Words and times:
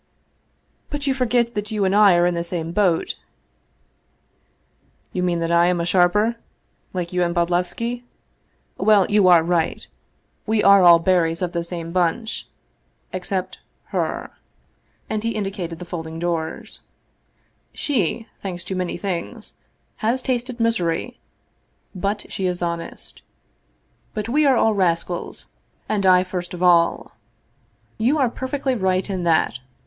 "But 0.89 1.05
you 1.05 1.13
forget 1.13 1.53
that 1.53 1.69
you 1.69 1.85
and 1.85 1.95
I 1.95 2.15
are 2.15 2.25
in 2.25 2.33
the 2.33 2.43
same 2.43 2.71
boat."" 2.71 3.19
You 5.13 5.21
mean 5.21 5.37
that 5.41 5.51
I 5.51 5.67
am 5.67 5.79
a 5.79 5.85
sharper, 5.85 6.37
like 6.91 7.13
you 7.13 7.21
and 7.21 7.35
Bod 7.35 7.49
levski? 7.51 8.01
Well, 8.79 9.05
you 9.11 9.27
are 9.27 9.43
right. 9.43 9.85
We 10.47 10.63
are 10.63 10.81
all 10.81 10.97
berries 10.97 11.43
of 11.43 11.51
the 11.51 11.63
224 11.63 12.01
Vsevolod 12.01 12.13
Vladimir 12.15 12.23
ovitch 12.23 12.41
Krestovski 13.13 13.27
same 13.27 13.41
bunchexcept 13.43 13.57
her" 13.91 14.31
(and 15.11 15.23
he 15.23 15.35
indicated 15.35 15.77
the 15.77 15.85
folding 15.85 16.17
doors)." 16.17 16.81
She, 17.83 18.27
thanks 18.41 18.63
to 18.63 18.75
many 18.75 18.97
things, 18.97 19.53
has 19.97 20.23
tasted 20.23 20.59
misery, 20.59 21.19
but 21.93 22.25
she 22.31 22.47
is 22.47 22.63
honest 22.63 23.21
But 24.15 24.27
we 24.27 24.47
are 24.47 24.57
all 24.57 24.73
rascals, 24.73 25.51
and 25.87 26.07
I 26.07 26.23
first 26.23 26.55
of 26.55 26.63
all. 26.63 27.11
You 27.99 28.17
are 28.17 28.29
perfectly 28.31 28.73
right 28.73 29.07
in 29.07 29.21
that. 29.25 29.59